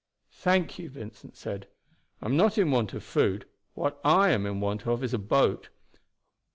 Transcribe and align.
"Thank 0.33 0.79
you," 0.79 0.89
Vincent 0.89 1.35
said; 1.37 1.67
"I 2.23 2.25
am 2.25 2.35
not 2.35 2.57
in 2.57 2.71
want 2.71 2.95
of 2.95 3.03
food. 3.03 3.45
What 3.75 3.99
I 4.03 4.31
am 4.31 4.47
in 4.47 4.59
want 4.59 4.87
of 4.87 5.03
is 5.03 5.13
a 5.13 5.19
boat." 5.19 5.69